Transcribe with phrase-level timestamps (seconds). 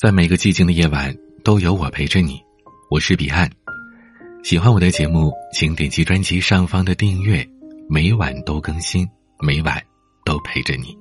[0.00, 1.12] 在每个寂静的夜晚，
[1.42, 2.40] 都有我陪着你。
[2.88, 3.50] 我是彼岸，
[4.44, 7.44] 喜欢我的节目，请点击专辑上方的订阅，
[7.88, 9.04] 每晚都更新，
[9.40, 9.82] 每晚
[10.24, 10.96] 都陪着你。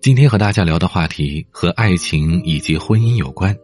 [0.00, 3.56] 今天和大家聊的话题和爱情以及婚姻有关，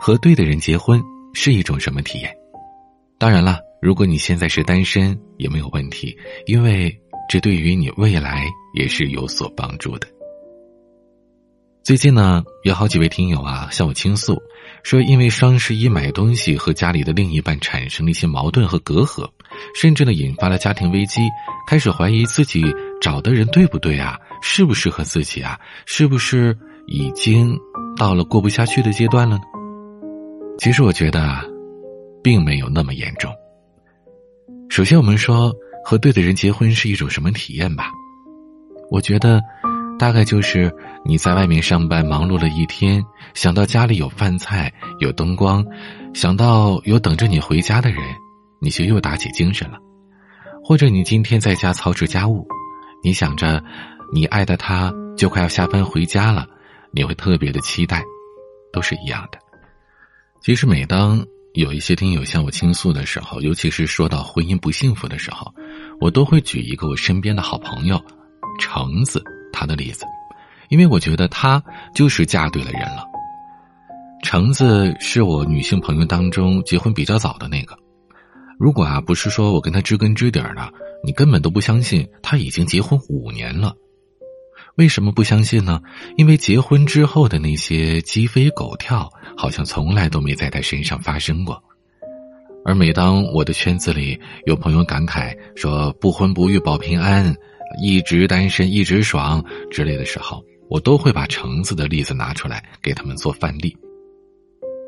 [0.00, 1.00] 和对的人结婚
[1.34, 2.36] 是一种什么体验？
[3.16, 6.92] 当然了，如果你现在是单身也没有问题，因为
[7.28, 8.44] 这对于你未来
[8.74, 10.08] 也是有所帮助的。
[11.84, 14.42] 最近呢，有好几位听友啊向我倾诉，
[14.82, 19.28] 说因为双十一买东西和家里的另一半产生了一些矛盾和隔阂，
[19.78, 21.20] 甚至呢引发了家庭危机，
[21.68, 22.64] 开始怀疑自己
[23.02, 26.56] 找的人对不对啊，适不适合自己啊，是不是
[26.86, 27.54] 已经
[27.98, 29.38] 到了过不下去的阶段了？
[30.58, 31.44] 其实我觉得啊，
[32.22, 33.30] 并没有那么严重。
[34.70, 35.52] 首先，我们说
[35.84, 37.90] 和对的人结婚是一种什么体验吧？
[38.90, 39.38] 我觉得。
[40.04, 40.70] 大概就是
[41.02, 45.64] 你在外面上班忙碌了一天，想到家里有饭菜、有灯光，
[46.12, 48.02] 想到有等着你回家的人，
[48.60, 49.78] 你就又打起精神了；
[50.62, 52.46] 或者你今天在家操持家务，
[53.02, 53.64] 你想着
[54.12, 56.46] 你爱的他就快要下班回家了，
[56.92, 58.02] 你会特别的期待，
[58.74, 59.38] 都是一样的。
[60.42, 65.50] 其实每当有一些听友向我倾诉的时候，尤其是说到婚姻不幸福的时候，
[65.98, 67.98] 我都会举一个我身边的好朋友
[68.60, 69.24] 橙子。
[69.54, 70.04] 他的例子，
[70.68, 71.62] 因为我觉得她
[71.94, 73.06] 就是嫁对了人了。
[74.22, 77.78] 橙子是我女性朋友当中结婚比较早的那个。
[78.58, 80.72] 如果啊不是说我跟她知根知底儿的，
[81.04, 83.74] 你根本都不相信她已经结婚五年了。
[84.76, 85.80] 为什么不相信呢？
[86.16, 91.62] 因为结婚之后的那些鸡飞狗跳，好像从来都没在她身上发生过。
[92.64, 97.32] 而每当我的圈子里有朋友感慨说“不婚不育保平安”。
[97.78, 103.76] 一直单身一直爽之类的时候，我都会把橙子的例子拿出来给他们做范例，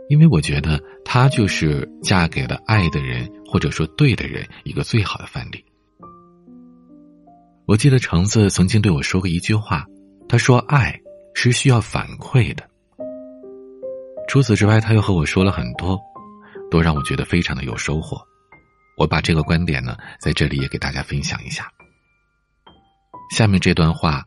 [0.09, 5.65] 因为我觉得她就是嫁给了爱的人或者说对的人一个最好的范例。
[7.67, 9.85] 我记得橙子曾经对我说过一句话，
[10.29, 11.01] 他说：“爱
[11.35, 12.63] 是需要反馈的。”
[14.29, 15.99] 除此之外，他又和我说了很多，
[16.71, 18.21] 都让我觉得非常的有收获。
[18.97, 21.69] 我把这个观点呢，在这里也给大家分享一下。
[23.31, 24.25] 下面这段话，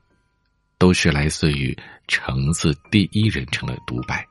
[0.78, 1.78] 都是来自于
[2.08, 4.26] 橙子第一人称的独白。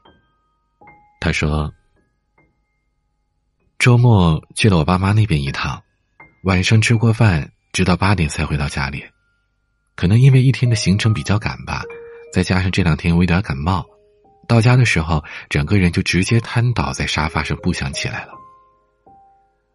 [1.20, 1.72] 他说
[3.78, 5.82] ：“周末去了我爸妈那边一趟，
[6.44, 9.04] 晚上吃过饭，直到八点才回到家里。
[9.96, 11.82] 可能因为一天的行程比较赶吧，
[12.32, 13.84] 再加上这两天我有点感冒，
[14.46, 18.32] 到家的时候整个人就直接瘫倒在沙发上，不想起来了。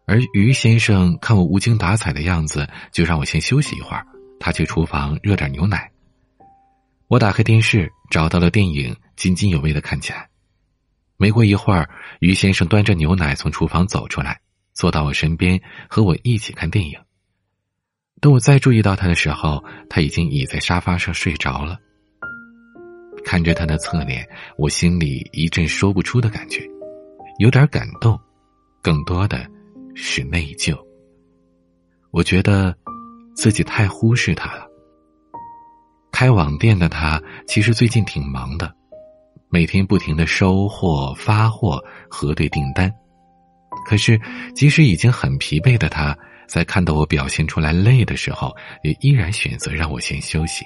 [0.06, 4.06] 而于先生看我无精打采的样子，就让我先休息一会儿。”
[4.44, 5.90] 他去厨房热点牛奶。
[7.08, 10.28] 我打开电视，找到了电影，津津有味的看起来。
[11.16, 11.88] 没过一会儿，
[12.20, 14.38] 于先生端着牛奶从厨房走出来，
[14.74, 17.00] 坐到我身边，和我一起看电影。
[18.20, 21.78] 等我再注意到他的时候，他已经倚在沙发上睡着了。
[23.24, 24.28] 看着他的侧脸，
[24.58, 26.60] 我心里一阵说不出的感觉，
[27.38, 28.20] 有点感动，
[28.82, 29.46] 更多的
[29.94, 30.78] 是内疚。
[32.10, 32.76] 我觉得。
[33.34, 34.66] 自己太忽视他了。
[36.12, 38.72] 开网店的他其实最近挺忙的，
[39.50, 42.92] 每天不停的收货、发货、核对订单。
[43.84, 44.18] 可是，
[44.54, 50.64] 即使已经很疲惫的他，在看到我表现出来累的时候，也依然选择让我先休息。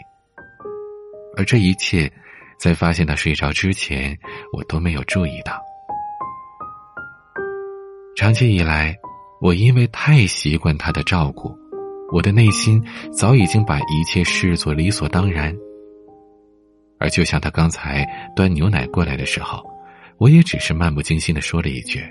[1.37, 2.13] 而这一切，
[2.59, 4.17] 在发现他睡着之前，
[4.53, 5.59] 我都没有注意到。
[8.15, 8.95] 长期以来，
[9.41, 11.57] 我因为太习惯他的照顾。
[12.11, 12.83] 我的内心
[13.13, 15.55] 早已经把一切视作理所当然，
[16.99, 19.63] 而就像他刚才端牛奶过来的时候，
[20.17, 22.03] 我也只是漫不经心的说了一句：“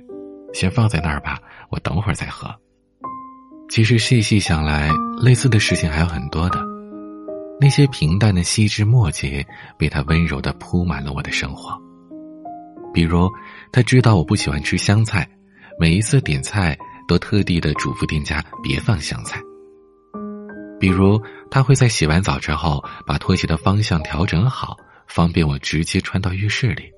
[0.54, 2.54] 先放在那儿吧，我等会儿再喝。”
[3.70, 6.64] 其实细细想来，类似的事情还有很多的，
[7.60, 9.46] 那些平淡的细枝末节
[9.78, 11.76] 被他温柔的铺满了我的生活。
[12.94, 13.30] 比如，
[13.72, 15.28] 他知道我不喜欢吃香菜，
[15.80, 16.78] 每一次点菜
[17.08, 19.42] 都特地的嘱咐店家别放香菜。
[20.80, 24.78] 比如，他会在洗完澡之后把拖鞋的方向调整好，
[25.08, 26.92] 方便我直接穿到浴室里。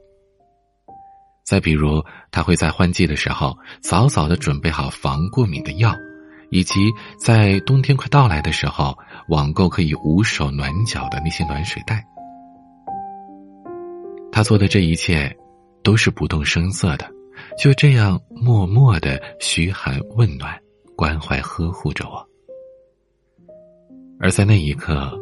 [1.45, 5.95] 再比如，他会在换季的时候早早的准备好防过敏的药，
[6.51, 8.97] 以及在冬天快到来的时候
[9.29, 12.05] 网购可以捂手暖脚的那些暖水袋。
[14.31, 15.35] 他做的这一切，
[15.83, 17.09] 都是不动声色的，
[17.57, 20.55] 就这样默默的嘘寒问暖，
[20.95, 22.23] 关怀呵护着我。
[24.21, 25.17] 而在那一刻，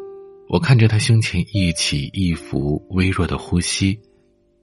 [0.49, 3.99] 我看着他胸前一起一伏微弱的呼吸，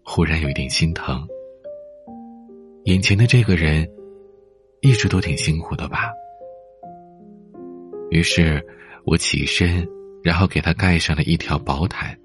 [0.03, 1.25] 忽然有一点心疼。
[2.87, 3.89] 眼前的这个人，
[4.81, 6.11] 一直都挺辛苦的吧？
[8.11, 8.61] 于是
[9.05, 9.87] 我起身，
[10.25, 12.19] 然后给他盖上了一条薄毯，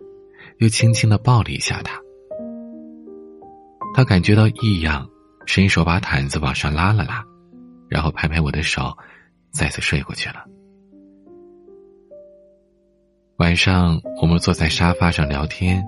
[0.57, 2.01] 又轻轻的抱了一下他。
[3.93, 5.07] 他感觉到异样，
[5.45, 7.23] 伸手把毯子往上拉了拉，
[7.87, 8.97] 然后拍拍我的手，
[9.51, 10.43] 再次睡过去了。
[13.39, 15.81] 晚上，我们坐在沙发上聊天，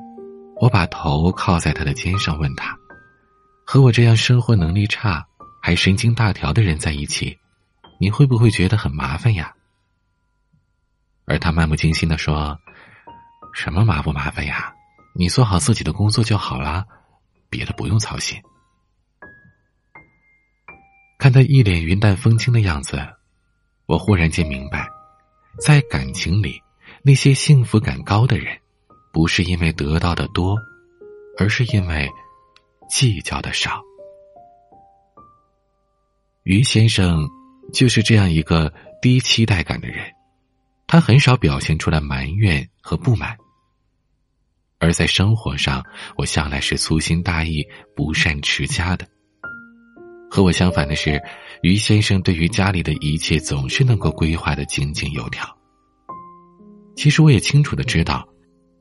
[0.62, 2.74] 我把头靠在他的肩上，问他
[3.68, 5.28] ：“和我这样生活能力差
[5.62, 7.38] 还神经大条的人在一起，
[8.00, 9.54] 你会不会觉得很麻烦呀？”
[11.28, 12.58] 而他漫不经心的说
[13.54, 14.74] ：“什么麻不麻烦呀？
[15.14, 16.86] 你做好自己的工作就好了，
[17.50, 18.42] 别的不用操心。”
[21.20, 22.98] 看他一脸云淡风轻的样子，
[23.88, 24.88] 我忽然间明白，
[25.60, 26.58] 在感情里。
[27.04, 28.56] 那些幸福感高的人，
[29.12, 30.56] 不是因为得到的多，
[31.38, 32.08] 而是因为
[32.90, 33.82] 计较的少。
[36.44, 37.28] 于先生
[37.74, 38.72] 就是这样一个
[39.02, 40.06] 低期待感的人，
[40.86, 43.36] 他很少表现出来埋怨和不满。
[44.78, 45.84] 而在生活上，
[46.18, 47.66] 我向来是粗心大意、
[47.96, 49.08] 不善持家的。
[50.30, 51.22] 和我相反的是，
[51.64, 55.61] 于先生对于家里的一切总是能够规划的井井有条。
[56.96, 58.28] 其实我也清楚的知道，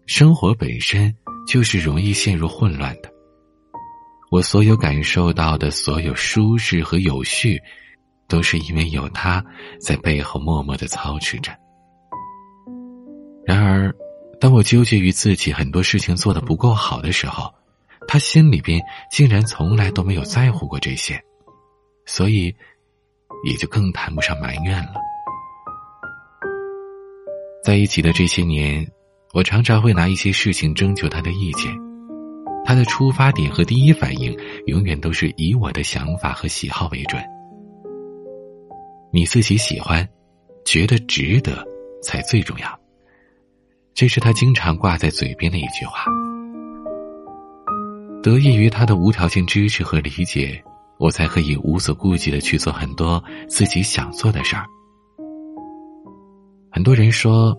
[0.07, 1.15] 生活本身
[1.47, 3.11] 就是容易陷入混乱的。
[4.31, 7.61] 我所有感受到的所有舒适和有序，
[8.29, 9.45] 都是因为有他
[9.81, 11.51] 在背后默默的操持着。
[13.45, 13.93] 然而，
[14.39, 17.53] 当我纠结于自己很多事情做的不够好的时候，
[18.07, 18.81] 他心里边
[19.11, 21.21] 竟然从来都没有在乎过这些，
[22.07, 22.55] 所以，
[23.45, 25.00] 也就更谈不上埋怨了。
[27.63, 28.87] 在一起的这些年，
[29.35, 31.71] 我常常会拿一些事情征求他的意见，
[32.65, 34.35] 他的出发点和第一反应
[34.67, 37.23] 永远都是以我的想法和喜好为准。
[39.13, 40.09] 你自己喜欢，
[40.65, 41.63] 觉得值得
[42.03, 42.81] 才最重要。
[43.93, 46.07] 这是他经常挂在嘴边的一句话。
[48.23, 50.63] 得益于他的无条件支持和理解，
[50.99, 54.65] 我才可以无所顾忌的去做很多自己想做的事儿。
[56.73, 57.57] 很多人说，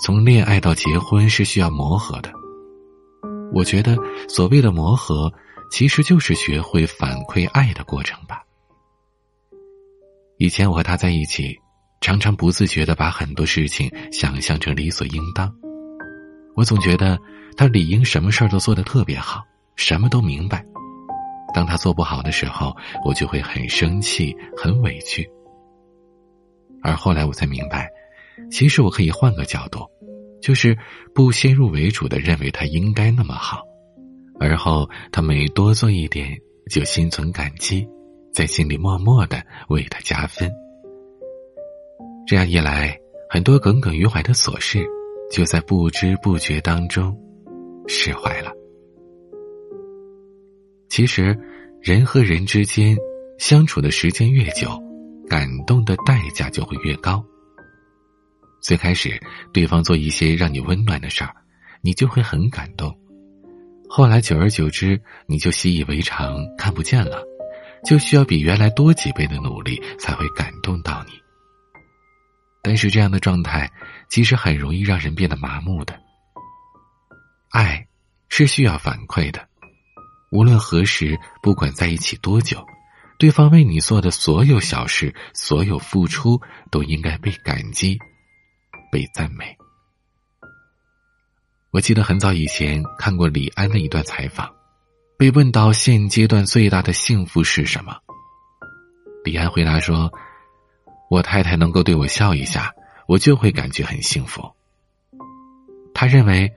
[0.00, 2.32] 从恋爱到结婚是需要磨合的。
[3.52, 3.96] 我觉得，
[4.28, 5.30] 所谓的磨合，
[5.70, 8.42] 其实就是学会反馈爱的过程吧。
[10.38, 11.58] 以前我和他在一起，
[12.00, 15.52] 常常不自觉的把很多事情想象成理所应当。
[16.54, 17.18] 我总觉得
[17.56, 19.42] 他理应什么事儿都做得特别好，
[19.76, 20.64] 什么都明白。
[21.52, 22.74] 当他做不好的时候，
[23.04, 25.28] 我就会很生气、很委屈。
[26.82, 27.88] 而后来我才明白。
[28.50, 29.80] 其实我可以换个角度，
[30.40, 30.76] 就是
[31.14, 33.62] 不先入为主的认为他应该那么好，
[34.40, 36.38] 而后他每多做一点，
[36.70, 37.86] 就心存感激，
[38.32, 40.50] 在心里默默的为他加分。
[42.26, 42.96] 这样一来，
[43.28, 44.84] 很多耿耿于怀的琐事，
[45.30, 47.16] 就在不知不觉当中
[47.86, 48.52] 释怀了。
[50.88, 51.36] 其实，
[51.80, 52.96] 人和人之间
[53.38, 54.68] 相处的时间越久，
[55.28, 57.24] 感动的代价就会越高。
[58.62, 59.20] 最开始，
[59.52, 61.34] 对方做一些让你温暖的事儿，
[61.80, 62.96] 你就会很感动。
[63.88, 67.22] 后来，久而久之，你就习以为常，看不见了，
[67.84, 71.12] 就需要比原来多几倍的努力才会感动到你。
[72.62, 73.68] 但是，这样的状态
[74.08, 75.98] 其实很容易让人变得麻木的。
[77.50, 77.88] 爱
[78.28, 79.48] 是需要反馈的，
[80.30, 82.64] 无论何时，不管在一起多久，
[83.18, 86.40] 对方为你做的所有小事、所有付出，
[86.70, 87.98] 都应该被感激。
[88.92, 89.56] 被赞美。
[91.70, 94.54] 我记得很早以前看过李安的一段采访，
[95.16, 97.96] 被问到现阶段最大的幸福是什么，
[99.24, 100.12] 李安回答说
[101.08, 102.74] ：“我太太能够对我笑一下，
[103.08, 104.52] 我就会感觉很幸福。”
[105.94, 106.52] 他认为，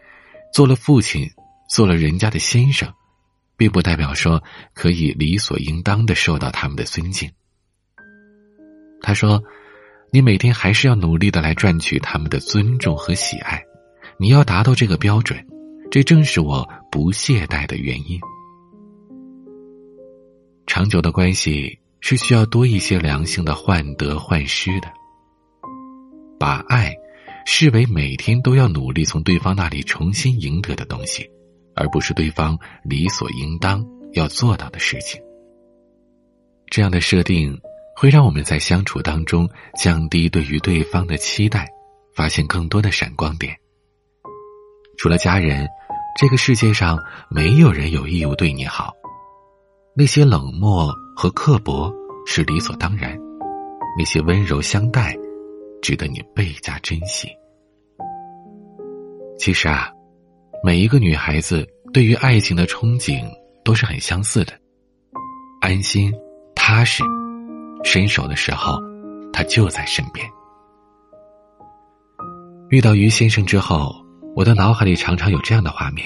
[0.54, 1.32] 做了父亲，
[1.70, 2.94] 做了人家的先生，
[3.56, 7.32] 并不代表说可以理所应当的受到他们的尊敬。
[9.02, 9.42] 他说。
[10.16, 13.62] 你每天还是要努力的来赚取他们的尊重和喜爱，
[14.18, 15.46] 你要达到这个标准，
[15.92, 18.18] 这正是我不懈怠的原因。
[20.66, 24.88] 长久的关系是需要多一些良性的患得患失的，
[26.40, 26.96] 把爱
[27.46, 31.30] 视为每天都要努力从对方那里重新赢得的东西，
[31.76, 35.22] 而不是对方理所应当要做到的事情。
[36.68, 37.60] 这样的设定。
[37.96, 41.68] 会让我们在相处当中降低对于对方的期待，
[42.14, 43.56] 发现更多的闪光点。
[44.98, 45.68] 除了家人，
[46.20, 47.00] 这个世界上
[47.30, 48.94] 没有人有义务对你好，
[49.96, 51.94] 那些冷漠和刻薄
[52.26, 53.18] 是理所当然，
[53.98, 55.18] 那些温柔相待，
[55.82, 57.30] 值得你倍加珍惜。
[59.38, 59.90] 其实啊，
[60.64, 63.26] 每一个女孩子对于爱情的憧憬
[63.64, 64.54] 都是很相似的，
[65.60, 66.14] 安心、
[66.56, 67.04] 踏实，
[67.86, 68.82] 伸手的时候，
[69.32, 70.28] 他就在身边。
[72.70, 73.96] 遇到于先生之后，
[74.36, 76.06] 我的脑海里常常有这样的画面：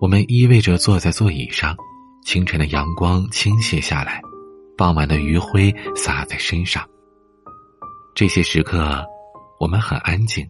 [0.00, 1.76] 我们依偎着坐在座椅上，
[2.24, 4.20] 清晨的阳光倾泻下来，
[4.76, 6.82] 傍晚的余晖洒在身上。
[8.14, 9.04] 这些时刻，
[9.60, 10.48] 我们很安静。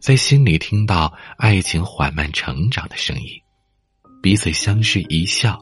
[0.00, 3.26] 在心里听到爱情缓慢成长的声音，
[4.20, 5.60] 彼此相视一笑，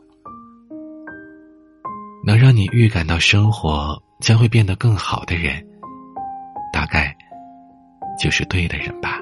[2.22, 5.66] 能让你预感到生活将会变得更好的人，
[6.72, 7.16] 大概
[8.18, 9.20] 就是对的人吧。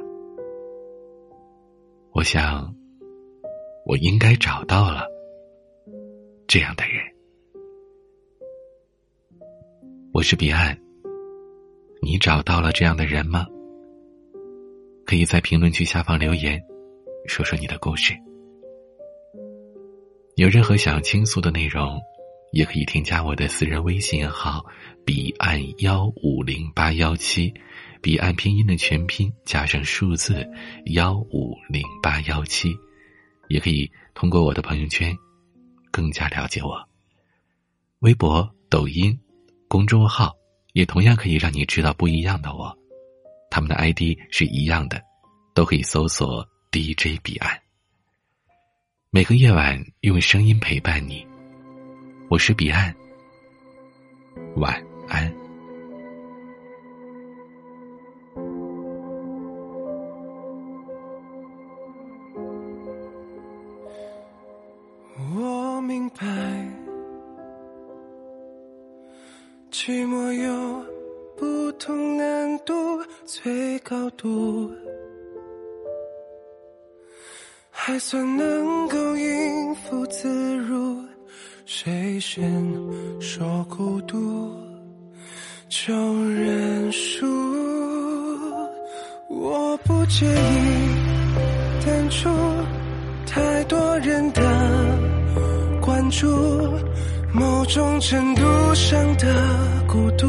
[2.12, 2.75] 我想，
[3.87, 5.07] 我应该找到了
[6.49, 6.97] 这样的人。
[10.12, 10.76] 我是彼岸，
[12.02, 13.47] 你找到了这样的人吗？
[15.07, 16.61] 可以在评论区下方留言，
[17.28, 18.12] 说说你的故事。
[20.35, 22.00] 有任何想要倾诉的内容，
[22.52, 24.64] 也可以添加我的私人微信号
[25.05, 27.52] “彼岸幺五零八幺七”，
[28.00, 30.49] 彼岸拼音的全拼加上数字
[30.87, 32.76] 幺五零八幺七，
[33.49, 35.17] 也可以通过我的朋友圈
[35.90, 36.88] 更加了解我。
[38.00, 39.19] 微博、抖音、
[39.67, 40.35] 公众号
[40.73, 42.76] 也同样可以让你知道不一样的我。
[43.50, 45.02] 他们的 ID 是一样的，
[45.55, 47.61] 都可以搜索 DJ 彼岸。
[49.11, 51.26] 每个夜晚用声音陪伴你，
[52.30, 52.94] 我是彼岸。
[54.56, 54.75] 晚
[55.08, 55.32] 安。
[65.35, 66.26] 我明白，
[69.70, 70.87] 寂寞有。
[71.38, 72.75] 不同难度，
[73.25, 74.68] 最高度，
[77.70, 80.98] 还算能够应付自如。
[82.20, 82.42] 先
[83.20, 84.50] 说孤独，
[85.68, 85.94] 就
[86.25, 87.26] 认输。
[89.28, 92.28] 我不介意淡出
[93.26, 94.42] 太多人的
[95.80, 96.26] 关注，
[97.32, 98.42] 某种程度
[98.75, 100.26] 上的孤独。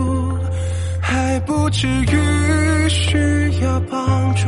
[1.01, 3.17] 还不至于需
[3.63, 4.47] 要帮助，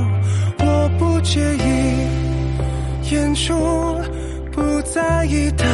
[0.60, 3.56] 我不介意演出
[4.52, 5.66] 不在意的，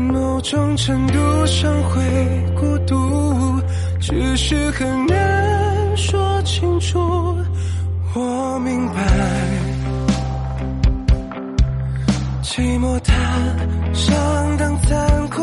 [0.00, 2.00] 某种程度上会
[2.58, 3.60] 孤独，
[4.00, 6.98] 只是很难说清楚。
[8.14, 8.94] 我明白，
[12.42, 13.12] 寂寞它
[13.92, 15.42] 相当残酷，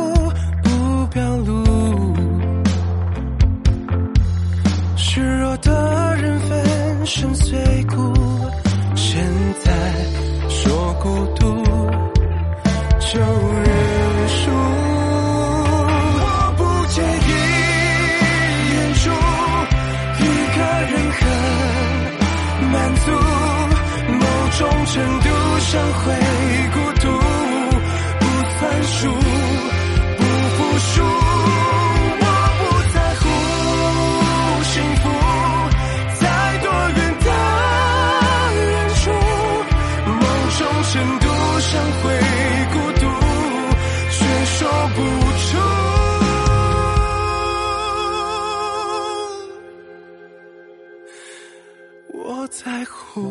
[53.18, 53.24] 不，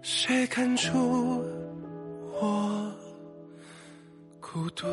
[0.00, 1.42] 谁看出
[2.40, 2.92] 我
[4.40, 4.86] 孤独？